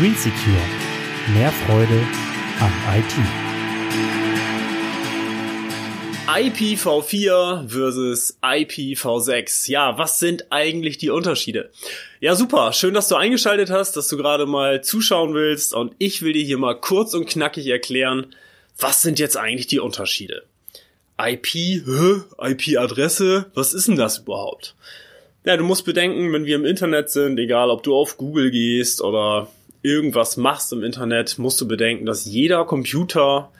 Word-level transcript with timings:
Green 0.00 0.14
Secure. 0.14 0.56
Mehr 1.34 1.52
Freude 1.52 2.00
am 2.58 2.72
IT. 2.96 3.12
IPv4 6.26 7.68
versus 7.68 8.38
IPv6. 8.40 9.70
Ja, 9.70 9.98
was 9.98 10.18
sind 10.18 10.46
eigentlich 10.48 10.96
die 10.96 11.10
Unterschiede? 11.10 11.68
Ja, 12.18 12.34
super. 12.34 12.72
Schön, 12.72 12.94
dass 12.94 13.08
du 13.08 13.16
eingeschaltet 13.16 13.68
hast, 13.68 13.94
dass 13.94 14.08
du 14.08 14.16
gerade 14.16 14.46
mal 14.46 14.82
zuschauen 14.82 15.34
willst 15.34 15.74
und 15.74 15.92
ich 15.98 16.22
will 16.22 16.32
dir 16.32 16.44
hier 16.44 16.56
mal 16.56 16.80
kurz 16.80 17.12
und 17.12 17.28
knackig 17.28 17.66
erklären, 17.66 18.34
was 18.78 19.02
sind 19.02 19.18
jetzt 19.18 19.36
eigentlich 19.36 19.66
die 19.66 19.80
Unterschiede? 19.80 20.44
IP, 21.22 21.54
IP-Adresse, 22.38 23.50
was 23.52 23.74
ist 23.74 23.88
denn 23.88 23.96
das 23.96 24.20
überhaupt? 24.20 24.74
Ja, 25.44 25.58
du 25.58 25.64
musst 25.64 25.84
bedenken, 25.84 26.32
wenn 26.32 26.46
wir 26.46 26.56
im 26.56 26.64
Internet 26.64 27.10
sind, 27.10 27.38
egal 27.38 27.68
ob 27.68 27.82
du 27.82 27.94
auf 27.94 28.16
Google 28.16 28.50
gehst 28.50 29.02
oder 29.02 29.48
irgendwas 29.82 30.36
machst 30.36 30.72
im 30.72 30.82
Internet, 30.82 31.38
musst 31.38 31.60
du 31.60 31.68
bedenken, 31.68 32.06
dass 32.06 32.24
jeder 32.24 32.64
Computer 32.64 33.50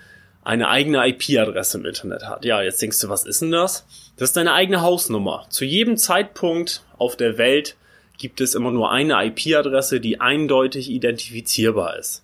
eine 0.43 0.69
eigene 0.69 1.07
IP-Adresse 1.07 1.79
im 1.79 1.87
Internet 1.87 2.25
hat. 2.25 2.45
Ja, 2.45 2.63
jetzt 2.63 2.81
denkst 2.81 3.01
du, 3.01 3.09
was 3.09 3.25
ist 3.25 3.43
denn 3.43 3.51
das? 3.51 3.87
Das 4.17 4.31
ist 4.31 4.37
deine 4.37 4.53
eigene 4.53 4.81
Hausnummer. 4.81 5.47
Zu 5.51 5.65
jedem 5.65 5.97
Zeitpunkt 5.97 6.83
auf 6.99 7.17
der 7.17 7.39
Welt 7.39 7.77
gibt 8.19 8.41
es 8.41 8.55
immer 8.55 8.71
nur 8.71 8.91
eine 8.91 9.25
IP-Adresse, 9.27 10.01
die 10.01 10.21
eindeutig 10.21 10.91
identifizierbar 10.91 11.97
ist. 11.99 12.23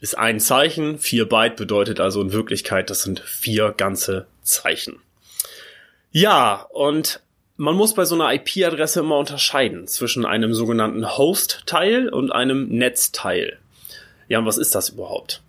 ist 0.00 0.16
ein 0.16 0.40
Zeichen. 0.40 0.98
4 0.98 1.28
Byte 1.28 1.56
bedeutet 1.56 2.00
also 2.00 2.22
in 2.22 2.32
Wirklichkeit, 2.32 2.88
das 2.88 3.02
sind 3.02 3.20
vier 3.20 3.74
ganze 3.76 4.26
Zeichen. 4.40 5.02
Ja, 6.10 6.66
und 6.70 7.20
man 7.56 7.74
muss 7.74 7.94
bei 7.94 8.04
so 8.04 8.14
einer 8.14 8.32
IP-Adresse 8.32 9.00
immer 9.00 9.18
unterscheiden 9.18 9.86
zwischen 9.86 10.24
einem 10.24 10.54
sogenannten 10.54 11.18
Host-Teil 11.18 12.08
und 12.08 12.30
einem 12.32 12.68
Netzteil. 12.68 13.58
Ja, 14.28 14.38
und 14.38 14.46
was 14.46 14.58
ist 14.58 14.74
das 14.74 14.90
überhaupt? 14.90 15.42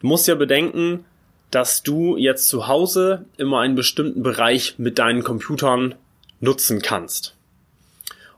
Du 0.00 0.06
musst 0.06 0.28
ja 0.28 0.34
bedenken, 0.34 1.04
dass 1.50 1.82
du 1.82 2.16
jetzt 2.16 2.48
zu 2.48 2.68
Hause 2.68 3.24
immer 3.38 3.60
einen 3.60 3.76
bestimmten 3.76 4.22
Bereich 4.22 4.74
mit 4.78 4.98
deinen 4.98 5.24
Computern 5.24 5.94
nutzen 6.40 6.82
kannst. 6.82 7.34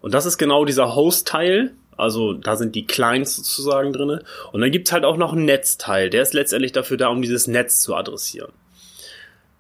Und 0.01 0.15
das 0.15 0.27
ist 0.27 0.39
genau 0.39 0.65
dieser 0.65 0.95
Host-Teil. 0.95 1.73
Also 1.97 2.35
da 2.35 2.57
sind 2.57 2.75
die 2.75 2.87
Clients 2.87 3.37
sozusagen 3.37 3.93
drinne. 3.93 4.23
Und 4.53 4.61
dann 4.61 4.71
gibt's 4.71 4.93
halt 4.93 5.05
auch 5.05 5.17
noch 5.17 5.33
einen 5.33 5.47
Netzteil. 5.47 6.11
Der 6.11 6.23
ist 6.23 6.35
letztendlich 6.35 6.73
dafür 6.73 6.97
da, 6.97 7.09
um 7.09 7.23
dieses 7.23 7.49
Netz 7.49 7.81
zu 7.81 7.95
adressieren. 7.95 8.53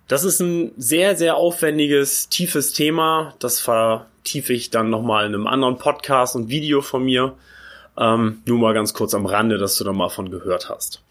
Das 0.09 0.23
ist 0.23 0.41
ein 0.41 0.73
sehr, 0.77 1.17
sehr 1.17 1.37
aufwendiges, 1.37 2.29
tiefes 2.29 2.73
Thema. 2.73 3.35
Das 3.41 3.61
vertiefe 3.61 4.53
ich 4.53 4.71
dann 4.71 4.89
nochmal 4.89 5.27
in 5.27 5.35
einem 5.35 5.49
anderen 5.49 5.79
Podcast 5.79 6.37
und 6.37 6.49
Video 6.49 6.81
von 6.81 7.05
mir. 7.05 7.37
Ähm, 7.99 8.43
nur 8.47 8.59
mal 8.59 8.75
ganz 8.75 8.95
kurz 8.95 9.15
am 9.15 9.27
Rande, 9.27 9.59
dass 9.59 9.77
du 9.79 9.85
da 9.85 9.93
mal 9.93 10.09
von 10.09 10.31
gehört 10.31 10.69
hast. 10.69 11.03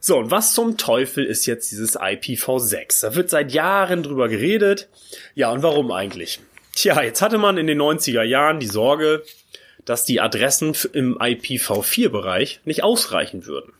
So, 0.00 0.16
und 0.16 0.30
was 0.30 0.54
zum 0.54 0.78
Teufel 0.78 1.26
ist 1.26 1.44
jetzt 1.44 1.70
dieses 1.72 1.98
IPv6? 1.98 3.02
Da 3.02 3.14
wird 3.14 3.28
seit 3.28 3.52
Jahren 3.52 4.02
drüber 4.02 4.28
geredet. 4.28 4.88
Ja, 5.34 5.50
und 5.50 5.62
warum 5.62 5.90
eigentlich? 5.90 6.40
Tja, 6.74 7.02
jetzt 7.02 7.20
hatte 7.20 7.38
man 7.38 7.58
in 7.58 7.66
den 7.66 7.80
90er 7.82 8.22
Jahren 8.22 8.60
die 8.60 8.66
Sorge, 8.66 9.24
dass 9.84 10.04
die 10.04 10.20
Adressen 10.20 10.74
im 10.92 11.18
IPv4-Bereich 11.18 12.60
nicht 12.64 12.82
ausreichen 12.82 13.46
würden. 13.46 13.72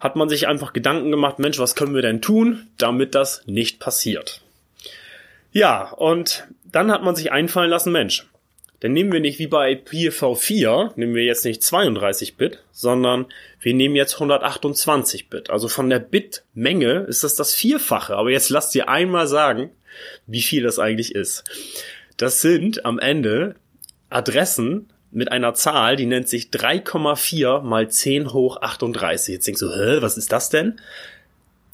Hat 0.00 0.16
man 0.16 0.28
sich 0.28 0.46
einfach 0.46 0.72
Gedanken 0.72 1.10
gemacht, 1.10 1.38
Mensch, 1.38 1.58
was 1.58 1.74
können 1.74 1.94
wir 1.94 2.02
denn 2.02 2.22
tun, 2.22 2.68
damit 2.78 3.14
das 3.14 3.42
nicht 3.46 3.80
passiert? 3.80 4.42
Ja, 5.52 5.90
und 5.90 6.46
dann 6.64 6.90
hat 6.90 7.02
man 7.02 7.16
sich 7.16 7.32
einfallen 7.32 7.70
lassen, 7.70 7.92
Mensch, 7.92 8.26
dann 8.80 8.92
nehmen 8.92 9.12
wir 9.12 9.20
nicht 9.20 9.40
wie 9.40 9.48
bei 9.48 9.72
IPv4, 9.72 10.92
nehmen 10.94 11.14
wir 11.14 11.24
jetzt 11.24 11.44
nicht 11.44 11.62
32 11.62 12.36
Bit, 12.36 12.62
sondern 12.70 13.26
wir 13.60 13.74
nehmen 13.74 13.96
jetzt 13.96 14.14
128 14.14 15.28
Bit. 15.28 15.50
Also 15.50 15.66
von 15.66 15.90
der 15.90 15.98
Bitmenge 15.98 17.00
ist 17.08 17.24
das 17.24 17.34
das 17.34 17.54
Vierfache. 17.54 18.16
Aber 18.16 18.30
jetzt 18.30 18.50
lasst 18.50 18.74
dir 18.74 18.88
einmal 18.88 19.26
sagen, 19.26 19.70
wie 20.26 20.42
viel 20.42 20.62
das 20.62 20.78
eigentlich 20.78 21.14
ist. 21.14 21.42
Das 22.16 22.40
sind 22.40 22.84
am 22.84 23.00
Ende 23.00 23.56
Adressen 24.10 24.92
mit 25.10 25.32
einer 25.32 25.54
Zahl, 25.54 25.96
die 25.96 26.06
nennt 26.06 26.28
sich 26.28 26.48
3,4 26.48 27.62
mal 27.62 27.88
10 27.88 28.32
hoch 28.32 28.60
38. 28.60 29.34
Jetzt 29.34 29.46
denkst 29.46 29.60
du, 29.60 29.70
hä, 29.70 29.98
was 30.00 30.18
ist 30.18 30.32
das 30.32 30.50
denn? 30.50 30.80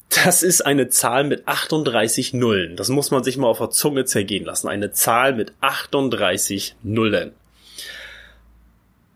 Das 0.09 0.43
ist 0.43 0.61
eine 0.61 0.89
Zahl 0.89 1.23
mit 1.23 1.47
38 1.47 2.33
Nullen. 2.33 2.75
Das 2.75 2.89
muss 2.89 3.11
man 3.11 3.23
sich 3.23 3.37
mal 3.37 3.47
auf 3.47 3.57
der 3.57 3.71
Zunge 3.71 4.05
zergehen 4.05 4.45
lassen. 4.45 4.69
Eine 4.69 4.91
Zahl 4.91 5.33
mit 5.33 5.53
38 5.61 6.75
Nullen. 6.83 7.33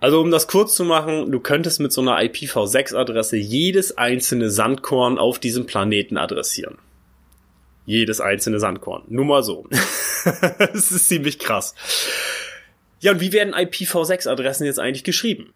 Also 0.02 0.22
um 0.22 0.32
das 0.32 0.48
kurz 0.48 0.76
zu 0.76 0.86
machen, 0.86 1.32
du 1.32 1.40
könntest 1.40 1.80
mit 1.80 1.92
so 1.92 2.02
einer 2.02 2.18
IPv6-Adresse 2.20 3.38
jedes 3.38 3.98
einzelne 3.98 4.50
Sandkorn 4.50 5.18
auf 5.18 5.40
diesem 5.40 5.66
Planeten 5.66 6.18
adressieren. 6.18 6.78
Jedes 7.86 8.22
einzelne 8.22 8.60
Sandkorn. 8.60 9.04
Nur 9.08 9.26
mal 9.26 9.44
so. 9.44 9.68
das 10.60 10.92
ist 10.92 11.08
ziemlich 11.08 11.40
krass. 11.40 11.76
Ja, 13.00 13.12
und 13.12 13.22
wie 13.22 13.32
werden 13.32 13.54
IPv6-Adressen 13.54 14.66
jetzt 14.66 14.80
eigentlich 14.80 15.04
geschrieben? 15.04 15.54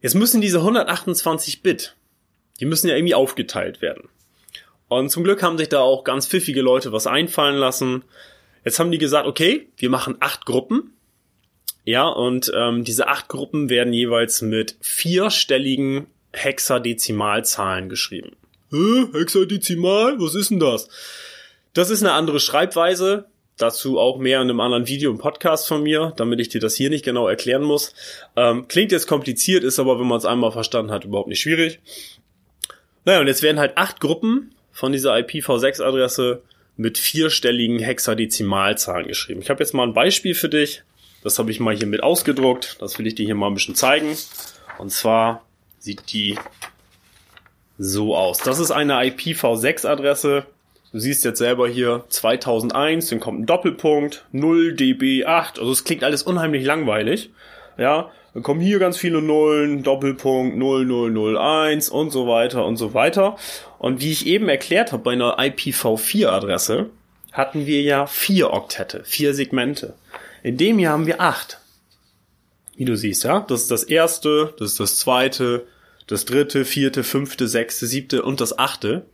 Jetzt 0.00 0.14
müssen 0.14 0.40
diese 0.40 0.58
128 0.58 1.62
Bit 1.62 1.96
die 2.60 2.66
müssen 2.66 2.88
ja 2.88 2.96
irgendwie 2.96 3.14
aufgeteilt 3.14 3.82
werden. 3.82 4.08
Und 4.88 5.10
zum 5.10 5.24
Glück 5.24 5.42
haben 5.42 5.58
sich 5.58 5.68
da 5.68 5.80
auch 5.80 6.04
ganz 6.04 6.26
pfiffige 6.26 6.62
Leute 6.62 6.92
was 6.92 7.06
einfallen 7.06 7.56
lassen. 7.56 8.04
Jetzt 8.64 8.78
haben 8.78 8.92
die 8.92 8.98
gesagt, 8.98 9.26
okay, 9.26 9.68
wir 9.76 9.90
machen 9.90 10.16
acht 10.20 10.46
Gruppen. 10.46 10.92
Ja, 11.84 12.06
und 12.06 12.52
ähm, 12.54 12.84
diese 12.84 13.08
acht 13.08 13.28
Gruppen 13.28 13.68
werden 13.68 13.92
jeweils 13.92 14.40
mit 14.40 14.76
vierstelligen 14.80 16.06
Hexadezimalzahlen 16.32 17.88
geschrieben. 17.88 18.36
Hä? 18.70 19.06
Hexadezimal? 19.12 20.18
Was 20.18 20.34
ist 20.34 20.50
denn 20.50 20.60
das? 20.60 20.88
Das 21.72 21.90
ist 21.90 22.02
eine 22.02 22.12
andere 22.12 22.40
Schreibweise. 22.40 23.26
Dazu 23.56 24.00
auch 24.00 24.18
mehr 24.18 24.40
in 24.40 24.50
einem 24.50 24.60
anderen 24.60 24.88
Video 24.88 25.10
im 25.10 25.18
Podcast 25.18 25.68
von 25.68 25.82
mir, 25.82 26.12
damit 26.16 26.40
ich 26.40 26.48
dir 26.48 26.60
das 26.60 26.74
hier 26.74 26.90
nicht 26.90 27.04
genau 27.04 27.28
erklären 27.28 27.62
muss. 27.62 27.94
Ähm, 28.34 28.66
klingt 28.66 28.90
jetzt 28.90 29.06
kompliziert, 29.06 29.62
ist 29.62 29.78
aber, 29.78 30.00
wenn 30.00 30.08
man 30.08 30.18
es 30.18 30.24
einmal 30.24 30.50
verstanden 30.50 30.90
hat, 30.90 31.04
überhaupt 31.04 31.28
nicht 31.28 31.40
schwierig. 31.40 31.78
Naja, 33.04 33.20
und 33.20 33.28
jetzt 33.28 33.42
werden 33.42 33.60
halt 33.60 33.76
acht 33.76 34.00
Gruppen 34.00 34.54
von 34.72 34.90
dieser 34.90 35.14
IPv6-Adresse 35.14 36.42
mit 36.76 36.98
vierstelligen 36.98 37.78
Hexadezimalzahlen 37.78 39.06
geschrieben. 39.06 39.40
Ich 39.40 39.50
habe 39.50 39.62
jetzt 39.62 39.74
mal 39.74 39.86
ein 39.86 39.94
Beispiel 39.94 40.34
für 40.34 40.48
dich. 40.48 40.82
Das 41.22 41.38
habe 41.38 41.50
ich 41.50 41.60
mal 41.60 41.76
hier 41.76 41.86
mit 41.86 42.02
ausgedruckt. 42.02 42.76
Das 42.80 42.98
will 42.98 43.06
ich 43.06 43.14
dir 43.14 43.24
hier 43.24 43.34
mal 43.34 43.46
ein 43.46 43.54
bisschen 43.54 43.76
zeigen. 43.76 44.16
Und 44.78 44.90
zwar 44.90 45.44
sieht 45.78 46.12
die 46.12 46.36
so 47.78 48.16
aus. 48.16 48.38
Das 48.38 48.58
ist 48.58 48.70
eine 48.70 48.94
IPv6-Adresse. 48.94 50.46
Du 50.94 51.00
siehst 51.00 51.24
jetzt 51.24 51.38
selber 51.38 51.66
hier 51.66 52.04
2001, 52.08 53.08
dann 53.08 53.18
kommt 53.18 53.40
ein 53.40 53.46
Doppelpunkt, 53.46 54.26
0 54.30 54.76
dB8. 54.78 55.58
Also 55.58 55.72
es 55.72 55.82
klingt 55.82 56.04
alles 56.04 56.22
unheimlich 56.22 56.64
langweilig. 56.64 57.30
Ja, 57.76 58.12
dann 58.32 58.44
kommen 58.44 58.60
hier 58.60 58.78
ganz 58.78 58.96
viele 58.96 59.20
Nullen, 59.20 59.82
Doppelpunkt 59.82 60.56
0001 60.56 61.88
und 61.88 62.12
so 62.12 62.28
weiter 62.28 62.64
und 62.64 62.76
so 62.76 62.94
weiter. 62.94 63.36
Und 63.80 64.02
wie 64.02 64.12
ich 64.12 64.24
eben 64.26 64.48
erklärt 64.48 64.92
habe, 64.92 65.02
bei 65.02 65.14
einer 65.14 65.40
IPv4-Adresse 65.40 66.90
hatten 67.32 67.66
wir 67.66 67.82
ja 67.82 68.06
vier 68.06 68.52
Oktette, 68.52 69.02
vier 69.02 69.34
Segmente. 69.34 69.94
In 70.44 70.56
dem 70.58 70.78
hier 70.78 70.90
haben 70.90 71.08
wir 71.08 71.20
acht. 71.20 71.58
Wie 72.76 72.84
du 72.84 72.96
siehst, 72.96 73.24
ja. 73.24 73.40
Das 73.40 73.62
ist 73.62 73.70
das 73.72 73.82
erste, 73.82 74.54
das 74.60 74.70
ist 74.70 74.78
das 74.78 74.96
zweite, 75.00 75.66
das 76.06 76.24
dritte, 76.24 76.64
vierte, 76.64 77.02
fünfte, 77.02 77.48
sechste, 77.48 77.88
siebte 77.88 78.22
und 78.22 78.40
das 78.40 78.56
achte. 78.56 79.06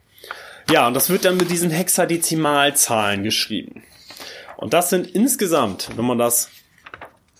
Ja, 0.70 0.86
und 0.86 0.94
das 0.94 1.10
wird 1.10 1.24
dann 1.24 1.36
mit 1.36 1.50
diesen 1.50 1.70
Hexadezimalzahlen 1.70 3.24
geschrieben. 3.24 3.82
Und 4.56 4.72
das 4.72 4.88
sind 4.88 5.08
insgesamt, 5.08 5.88
wenn 5.96 6.04
man 6.04 6.18
das 6.18 6.48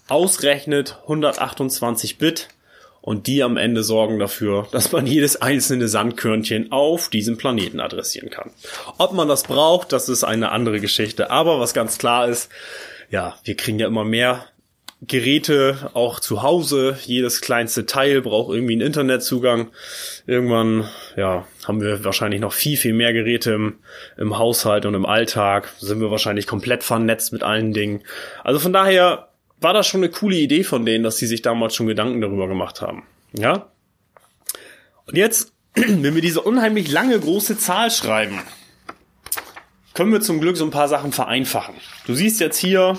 ausrechnet, 0.09 0.99
128 1.03 2.19
Bit. 2.19 2.49
Und 3.03 3.29
die 3.29 3.43
am 3.43 3.56
Ende 3.56 3.82
sorgen 3.82 4.19
dafür, 4.19 4.69
dass 4.73 4.93
man 4.93 5.06
jedes 5.06 5.41
einzelne 5.41 5.88
Sandkörnchen 5.88 6.71
auf 6.71 7.09
diesem 7.09 7.38
Planeten 7.38 7.81
adressieren 7.81 8.29
kann. 8.29 8.50
Ob 8.99 9.15
man 9.15 9.27
das 9.27 9.44
braucht, 9.44 9.93
das 9.93 10.11
ist 10.11 10.23
eine 10.23 10.50
andere 10.50 10.81
Geschichte. 10.81 11.31
Aber 11.31 11.61
was 11.61 11.73
ganz 11.73 11.97
klar 11.97 12.29
ist, 12.29 12.50
ja, 13.11 13.37
wir 13.44 13.56
kriegen 13.56 13.79
ja 13.79 13.87
immer 13.87 14.05
mehr 14.05 14.44
Geräte 15.02 15.91
auch 15.94 16.20
zu 16.20 16.43
Hause. 16.43 16.99
Jedes 17.05 17.41
kleinste 17.41 17.87
Teil 17.87 18.20
braucht 18.20 18.52
irgendwie 18.52 18.75
einen 18.75 18.82
Internetzugang. 18.82 19.69
Irgendwann, 20.26 20.88
ja, 21.17 21.47
haben 21.67 21.81
wir 21.81 22.05
wahrscheinlich 22.05 22.41
noch 22.41 22.52
viel, 22.52 22.76
viel 22.76 22.93
mehr 22.93 23.12
Geräte 23.12 23.52
im, 23.52 23.79
im 24.19 24.37
Haushalt 24.37 24.85
und 24.85 24.94
im 24.94 25.06
Alltag. 25.06 25.73
Sind 25.79 26.00
wir 26.00 26.11
wahrscheinlich 26.11 26.47
komplett 26.47 26.85
vernetzt 26.85 27.32
mit 27.32 27.43
allen 27.43 27.73
Dingen. 27.73 28.02
Also 28.44 28.61
von 28.61 28.75
daher 28.75 29.31
war 29.58 29.73
das 29.73 29.87
schon 29.87 30.00
eine 30.00 30.11
coole 30.11 30.37
Idee 30.37 30.64
von 30.64 30.85
denen, 30.85 31.02
dass 31.02 31.17
sie 31.17 31.26
sich 31.26 31.41
damals 31.41 31.75
schon 31.75 31.87
Gedanken 31.87 32.20
darüber 32.20 32.47
gemacht 32.47 32.82
haben. 32.82 33.05
Ja? 33.32 33.70
Und 35.06 35.17
jetzt, 35.17 35.55
wenn 35.75 36.14
wir 36.14 36.23
diese 36.23 36.43
unheimlich 36.43 36.91
lange 36.91 37.19
große 37.19 37.56
Zahl 37.56 37.91
schreiben, 37.91 38.41
können 39.94 40.12
wir 40.12 40.20
zum 40.20 40.41
Glück 40.41 40.58
so 40.58 40.64
ein 40.64 40.70
paar 40.70 40.88
Sachen 40.88 41.12
vereinfachen. 41.12 41.75
Du 42.06 42.14
siehst 42.14 42.41
jetzt 42.41 42.58
hier, 42.58 42.97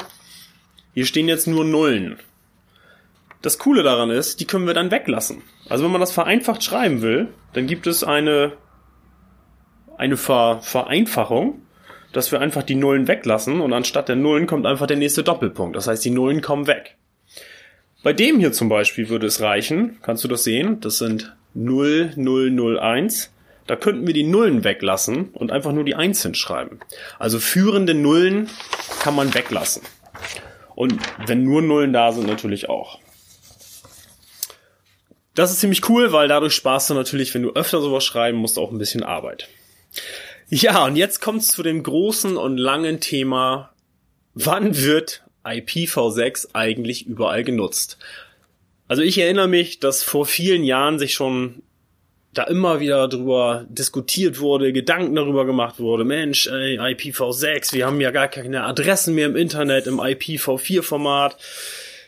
hier 0.93 1.05
stehen 1.05 1.27
jetzt 1.27 1.47
nur 1.47 1.65
Nullen. 1.65 2.17
Das 3.41 3.57
Coole 3.57 3.83
daran 3.83 4.11
ist, 4.11 4.39
die 4.39 4.45
können 4.45 4.67
wir 4.67 4.73
dann 4.73 4.91
weglassen. 4.91 5.41
Also 5.67 5.83
wenn 5.83 5.91
man 5.91 6.01
das 6.01 6.11
vereinfacht 6.11 6.63
schreiben 6.63 7.01
will, 7.01 7.29
dann 7.53 7.65
gibt 7.67 7.88
es 7.88 8.03
eine, 8.03 8.53
eine 9.97 10.17
Ver 10.17 10.59
Vereinfachung 10.61 11.61
dass 12.11 12.31
wir 12.31 12.41
einfach 12.41 12.63
die 12.63 12.75
Nullen 12.75 13.07
weglassen 13.07 13.61
und 13.61 13.73
anstatt 13.73 14.09
der 14.09 14.15
Nullen 14.15 14.47
kommt 14.47 14.65
einfach 14.65 14.88
der 14.88 14.97
nächste 14.97 15.23
Doppelpunkt. 15.23 15.75
Das 15.75 15.88
heißt, 15.88 16.03
die 16.03 16.09
Nullen 16.09 16.41
kommen 16.41 16.67
weg. 16.67 16.97
Bei 18.03 18.13
dem 18.13 18.39
hier 18.39 18.51
zum 18.51 18.67
Beispiel 18.67 19.09
würde 19.09 19.27
es 19.27 19.41
reichen, 19.41 19.99
kannst 20.01 20.23
du 20.23 20.27
das 20.27 20.43
sehen, 20.43 20.79
das 20.81 20.97
sind 20.97 21.35
0, 21.53 22.13
0, 22.15 22.51
0, 22.51 22.79
1. 22.79 23.31
Da 23.67 23.75
könnten 23.75 24.07
wir 24.07 24.13
die 24.13 24.23
Nullen 24.23 24.63
weglassen 24.63 25.29
und 25.29 25.51
einfach 25.51 25.71
nur 25.71 25.85
die 25.85 25.95
1 25.95 26.23
hinschreiben. 26.23 26.79
Also 27.19 27.39
führende 27.39 27.93
Nullen 27.93 28.49
kann 29.01 29.15
man 29.15 29.33
weglassen. 29.33 29.83
Und 30.81 30.98
wenn 31.28 31.44
nur 31.44 31.62
Nullen 31.62 31.94
da 31.94 32.12
sind, 32.12 32.25
natürlich 32.25 32.68
auch. 32.68 32.98
Das 35.36 35.51
ist 35.51 35.60
ziemlich 35.60 35.88
cool, 35.89 36.12
weil 36.12 36.28
dadurch 36.28 36.56
sparst 36.56 36.89
du 36.89 36.95
natürlich, 36.95 37.36
wenn 37.36 37.44
du 37.44 37.51
öfter 37.51 37.81
sowas 37.81 38.04
schreiben 38.04 38.39
musst, 38.39 38.57
auch 38.57 38.72
ein 38.72 38.80
bisschen 38.80 39.04
Arbeit. 39.04 39.48
Ja, 40.50 40.83
und 40.86 40.95
jetzt 40.95 41.22
kommt's 41.22 41.50
zu 41.50 41.62
dem 41.62 41.83
großen 41.83 42.36
und 42.36 42.57
langen 42.57 43.00
Thema, 43.00 43.75
wann 44.33 44.75
wird 44.75 45.24
IPv6 45.44 46.48
eigentlich 46.54 47.06
überall 47.06 47.44
genutzt? 47.44 48.00
Also 48.88 49.04
ich 49.04 49.19
erinnere 49.19 49.48
mich, 49.48 49.81
dass 49.81 50.01
vor 50.01 50.25
vielen 50.25 50.63
Jahren 50.63 50.98
sich 50.98 51.13
schon 51.13 51.62
da 52.33 52.44
immer 52.44 52.80
wieder 52.80 53.07
drüber 53.07 53.66
diskutiert 53.69 54.39
wurde, 54.39 54.72
Gedanken 54.72 55.16
darüber 55.16 55.45
gemacht 55.45 55.80
wurde, 55.80 56.06
Mensch, 56.06 56.48
ey, 56.48 56.80
IPv6, 56.80 57.74
wir 57.74 57.86
haben 57.86 58.00
ja 58.00 58.12
gar 58.12 58.30
keine 58.30 58.63
Adressen 58.63 59.16
mehr 59.16 59.25
im 59.25 59.36
Internet 59.36 59.88
im 59.88 60.00
IPv4-Format. 60.00 61.38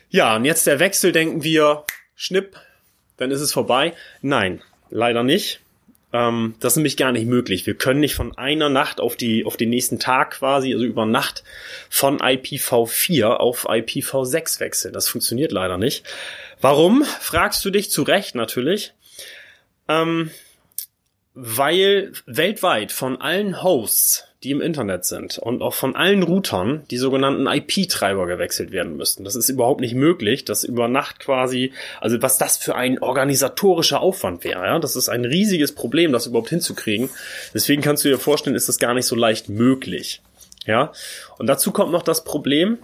Ja, 0.08 0.36
und 0.36 0.44
jetzt 0.44 0.66
der 0.66 0.78
Wechsel, 0.78 1.12
denken 1.12 1.42
wir, 1.42 1.84
schnipp, 2.14 2.56
dann 3.16 3.30
ist 3.30 3.40
es 3.40 3.52
vorbei. 3.52 3.92
Nein, 4.22 4.62
leider 4.90 5.22
nicht. 5.22 5.60
Ähm, 6.14 6.54
das 6.60 6.72
ist 6.72 6.76
nämlich 6.76 6.96
gar 6.96 7.12
nicht 7.12 7.26
möglich. 7.26 7.66
Wir 7.66 7.74
können 7.74 8.00
nicht 8.00 8.14
von 8.14 8.38
einer 8.38 8.68
Nacht 8.68 9.00
auf 9.00 9.16
die 9.16 9.44
auf 9.44 9.56
den 9.56 9.70
nächsten 9.70 9.98
Tag 9.98 10.38
quasi, 10.38 10.72
also 10.72 10.86
über 10.86 11.04
Nacht 11.04 11.42
von 11.90 12.20
IPv4 12.20 13.26
auf 13.26 13.68
IPv6 13.68 14.60
wechseln. 14.60 14.94
Das 14.94 15.08
funktioniert 15.08 15.52
leider 15.52 15.76
nicht. 15.76 16.04
Warum? 16.60 17.04
Fragst 17.04 17.64
du 17.64 17.70
dich 17.70 17.90
zu 17.90 18.04
Recht 18.04 18.36
natürlich. 18.36 18.94
Ähm, 19.88 20.30
weil 21.34 22.12
weltweit 22.26 22.92
von 22.92 23.20
allen 23.20 23.62
Hosts 23.62 24.24
die 24.44 24.50
im 24.50 24.60
Internet 24.60 25.06
sind 25.06 25.38
und 25.38 25.62
auch 25.62 25.72
von 25.72 25.96
allen 25.96 26.22
Routern 26.22 26.84
die 26.90 26.98
sogenannten 26.98 27.46
IP-Treiber 27.46 28.26
gewechselt 28.26 28.70
werden 28.70 28.96
müssten. 28.96 29.24
Das 29.24 29.34
ist 29.34 29.48
überhaupt 29.48 29.80
nicht 29.80 29.94
möglich, 29.94 30.44
dass 30.44 30.64
über 30.64 30.86
Nacht 30.86 31.18
quasi, 31.18 31.72
also 32.00 32.20
was 32.20 32.36
das 32.36 32.58
für 32.58 32.74
ein 32.74 33.00
organisatorischer 33.00 34.00
Aufwand 34.00 34.44
wäre. 34.44 34.64
Ja? 34.66 34.78
Das 34.78 34.96
ist 34.96 35.08
ein 35.08 35.24
riesiges 35.24 35.74
Problem, 35.74 36.12
das 36.12 36.26
überhaupt 36.26 36.50
hinzukriegen. 36.50 37.08
Deswegen 37.54 37.80
kannst 37.80 38.04
du 38.04 38.10
dir 38.10 38.18
vorstellen, 38.18 38.54
ist 38.54 38.68
das 38.68 38.78
gar 38.78 38.92
nicht 38.92 39.06
so 39.06 39.16
leicht 39.16 39.48
möglich. 39.48 40.20
Ja, 40.66 40.92
und 41.38 41.46
dazu 41.46 41.72
kommt 41.72 41.92
noch 41.92 42.02
das 42.02 42.24
Problem, 42.24 42.78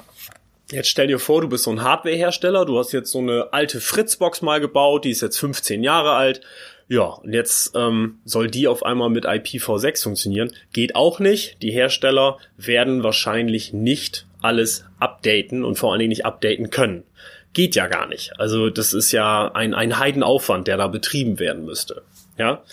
Jetzt 0.73 0.89
stell 0.89 1.09
dir 1.09 1.19
vor, 1.19 1.41
du 1.41 1.49
bist 1.49 1.65
so 1.65 1.73
ein 1.73 1.83
Hardwarehersteller, 1.83 2.65
du 2.65 2.79
hast 2.79 2.93
jetzt 2.93 3.11
so 3.11 3.19
eine 3.19 3.49
alte 3.53 3.81
Fritzbox 3.81 4.41
mal 4.41 4.61
gebaut, 4.61 5.05
die 5.05 5.11
ist 5.11 5.21
jetzt 5.21 5.37
15 5.37 5.83
Jahre 5.83 6.13
alt. 6.13 6.43
Ja, 6.91 7.05
und 7.05 7.33
jetzt 7.33 7.77
ähm, 7.77 8.19
soll 8.25 8.51
die 8.51 8.67
auf 8.67 8.85
einmal 8.85 9.11
mit 9.11 9.25
IPv6 9.25 10.03
funktionieren. 10.03 10.51
Geht 10.73 10.97
auch 10.97 11.21
nicht. 11.21 11.63
Die 11.63 11.71
Hersteller 11.71 12.39
werden 12.57 13.05
wahrscheinlich 13.05 13.73
nicht 13.73 14.27
alles 14.43 14.85
updaten 14.99 15.65
und 15.65 15.77
vor 15.77 15.93
allen 15.93 16.01
Dingen 16.01 16.09
nicht 16.09 16.27
updaten 16.27 16.71
können. 16.71 17.05
Geht 17.53 17.77
ja 17.77 17.87
gar 17.87 18.09
nicht. 18.09 18.33
Also 18.41 18.71
das 18.71 18.93
ist 18.93 19.13
ja 19.13 19.53
ein, 19.55 19.73
ein 19.73 20.01
Heidenaufwand, 20.01 20.67
der 20.67 20.79
da 20.79 20.89
betrieben 20.89 21.39
werden 21.39 21.65
müsste. 21.65 22.03
Ja. 22.39 22.65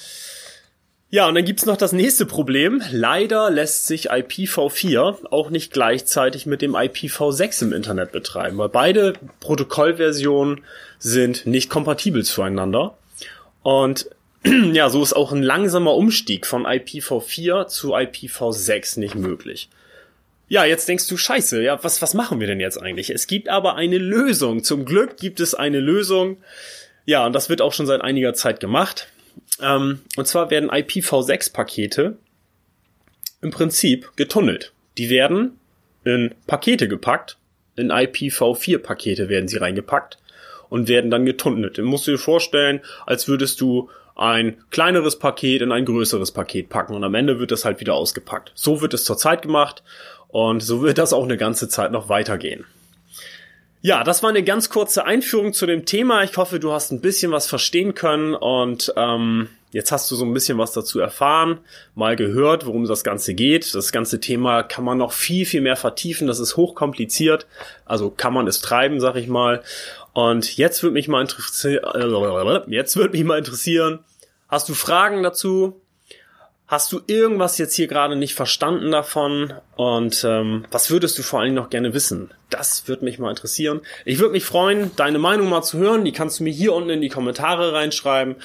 Ja, 1.12 1.28
und 1.28 1.36
dann 1.36 1.46
gibt's 1.46 1.68
noch 1.68 1.78
das 1.78 1.94
nächste 1.94 2.26
Problem. 2.26 2.82
Leider 2.92 3.52
lässt 3.52 3.86
sich 3.86 4.12
IPv4 4.12 5.28
auch 5.30 5.52
nicht 5.52 5.72
gleichzeitig 5.72 6.48
mit 6.48 6.64
dem 6.64 6.76
IPv6 6.76 7.62
im 7.62 7.72
Internet 7.72 8.12
betreiben, 8.14 8.58
weil 8.58 8.70
beide 8.70 9.14
Protokollversionen 9.42 10.62
sind 10.98 11.46
nicht 11.46 11.70
kompatibel 11.70 12.26
zueinander. 12.26 12.98
Und 13.62 14.10
ja, 14.74 14.90
so 14.90 15.02
ist 15.02 15.14
auch 15.14 15.32
ein 15.32 15.44
langsamer 15.44 15.96
Umstieg 15.96 16.46
von 16.46 16.66
IPv4 16.66 17.68
zu 17.68 17.96
IPv6 17.96 19.00
nicht 19.00 19.16
möglich. 19.16 19.70
Ja, 20.50 20.64
jetzt 20.64 20.88
denkst 20.88 21.08
du, 21.08 21.18
scheiße, 21.18 21.62
ja, 21.62 21.84
was, 21.84 22.02
was 22.02 22.14
machen 22.14 22.40
wir 22.40 22.48
denn 22.48 22.62
jetzt 22.62 22.82
eigentlich? 22.82 23.10
Es 23.10 23.28
gibt 23.28 23.50
aber 23.50 23.76
eine 23.76 23.98
Lösung. 23.98 24.64
Zum 24.64 24.86
Glück 24.86 25.18
gibt 25.18 25.40
es 25.40 25.54
eine 25.54 25.80
Lösung. 25.80 26.38
Ja, 27.06 27.26
und 27.26 27.34
das 27.34 27.50
wird 27.50 27.62
auch 27.62 27.74
schon 27.74 27.86
seit 27.86 28.02
einiger 28.02 28.34
Zeit 28.34 28.60
gemacht. 28.60 29.08
Ähm, 29.62 30.02
und 30.16 30.28
zwar 30.28 30.50
werden 30.50 30.70
IPv6-Pakete 30.70 32.18
im 33.42 33.52
Prinzip 33.52 34.16
getunnelt. 34.16 34.72
Die 34.98 35.10
werden 35.10 35.60
in 36.06 36.34
Pakete 36.48 36.88
gepackt. 36.88 37.38
In 37.76 37.92
IPv4-Pakete 37.92 39.30
werden 39.30 39.48
sie 39.48 39.58
reingepackt 39.58 40.18
und 40.70 40.88
werden 40.88 41.12
dann 41.12 41.26
getunnelt. 41.26 41.78
Den 41.78 41.86
musst 41.86 42.08
du 42.08 42.12
dir 42.12 42.18
vorstellen, 42.18 42.82
als 43.06 43.28
würdest 43.28 43.62
du 43.62 43.90
ein 44.18 44.58
kleineres 44.72 45.20
Paket 45.20 45.62
in 45.62 45.72
ein 45.72 45.86
größeres 45.86 46.32
Paket 46.32 46.70
packen 46.70 46.96
und 46.96 47.04
am 47.04 47.14
Ende 47.14 47.40
wird 47.40 47.52
das 47.52 47.66
halt 47.66 47.80
wieder 47.80 47.94
ausgepackt. 47.94 48.52
So 48.56 48.82
wird 48.82 48.94
es 48.94 49.06
zurzeit 49.06 49.44
gemacht 49.44 49.84
und 50.28 50.62
so 50.62 50.82
wird 50.82 50.98
das 50.98 51.14
auch 51.14 51.24
eine 51.24 51.38
ganze 51.38 51.70
Zeit 51.70 51.92
noch 51.92 52.10
weitergehen. 52.10 52.66
Ja, 53.82 54.04
das 54.04 54.24
war 54.24 54.32
eine 54.32 54.44
ganz 54.44 54.70
kurze 54.70 55.06
Einführung 55.06 55.54
zu 55.54 55.68
dem 55.68 55.86
Thema. 55.86 56.24
Ich 56.24 56.36
hoffe, 56.36 56.60
du 56.60 56.72
hast 56.72 56.92
ein 56.92 57.00
bisschen 57.00 57.32
was 57.32 57.48
verstehen 57.48 57.94
können 57.94 58.34
und 58.34 58.92
ähm, 58.98 59.50
jetzt 59.78 59.92
hast 59.92 60.10
du 60.10 60.16
so 60.16 60.26
ein 60.26 60.34
bisschen 60.34 60.58
was 60.58 60.72
dazu 60.72 61.00
erfahren, 61.00 61.60
mal 61.94 62.16
gehört, 62.16 62.66
worum 62.66 62.86
das 62.86 63.04
Ganze 63.04 63.36
geht. 63.36 63.76
Das 63.76 63.92
ganze 63.92 64.20
Thema 64.20 64.64
kann 64.64 64.84
man 64.84 64.98
noch 64.98 65.12
viel, 65.12 65.46
viel 65.46 65.62
mehr 65.62 65.76
vertiefen. 65.76 66.26
Das 66.26 66.40
ist 66.40 66.58
hochkompliziert. 66.58 67.46
Also 67.86 68.10
kann 68.10 68.34
man 68.34 68.48
es 68.48 68.60
treiben, 68.60 69.00
sag 69.00 69.18
ich 69.18 69.28
mal. 69.28 69.62
Und 70.14 70.58
jetzt 70.58 70.82
würde 70.82 70.96
mich 70.96 71.08
mal 71.08 71.22
interessieren, 71.22 71.84
jetzt 72.72 72.98
würde 72.98 73.16
mich 73.16 73.24
mal 73.24 73.38
interessieren, 73.38 74.00
hast 74.48 74.68
du 74.68 74.74
Fragen 74.74 75.22
dazu? 75.22 75.80
Hast 76.68 76.92
du 76.92 77.00
irgendwas 77.08 77.58
jetzt 77.58 77.76
hier 77.76 77.88
gerade 77.88 78.18
nicht 78.18 78.36
verstanden 78.36 78.92
davon? 78.92 79.54
Und 79.78 80.26
ähm, 80.28 80.66
was 80.70 80.92
würdest 80.92 81.18
du 81.18 81.24
vor 81.24 81.40
allen 81.40 81.48
Dingen 81.48 81.64
noch 81.64 81.70
gerne 81.70 81.94
wissen? 81.94 82.32
Das 82.50 82.90
würde 82.90 83.06
mich 83.06 83.20
mal 83.20 83.30
interessieren. 83.30 83.80
Ich 84.04 84.20
würde 84.20 84.34
mich 84.34 84.44
freuen, 84.44 84.92
deine 84.98 85.18
Meinung 85.18 85.48
mal 85.48 85.62
zu 85.62 85.78
hören. 85.78 86.04
Die 86.04 86.12
kannst 86.12 86.40
du 86.40 86.44
mir 86.44 86.52
hier 86.52 86.74
unten 86.74 86.90
in 86.90 87.02
die 87.02 87.08
Kommentare 87.08 87.72
reinschreiben. 87.72 88.36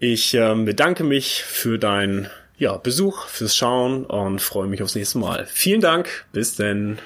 Ich 0.00 0.34
ähm, 0.34 0.64
bedanke 0.64 1.04
mich 1.04 1.44
für 1.44 1.78
deinen 1.78 2.28
ja, 2.58 2.76
Besuch, 2.76 3.26
fürs 3.26 3.54
Schauen 3.54 4.04
und 4.04 4.40
freue 4.40 4.66
mich 4.66 4.82
aufs 4.82 4.96
nächste 4.96 5.18
Mal. 5.18 5.46
Vielen 5.46 5.80
Dank. 5.80 6.26
Bis 6.32 6.56
denn. 6.56 6.98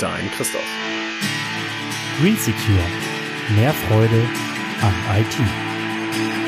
Dein 0.00 0.30
Christoph. 0.36 0.60
Green 2.20 2.36
Secure. 2.36 2.84
Mehr 3.56 3.72
Freude 3.72 4.28
am 4.82 4.94
IT. 5.16 6.47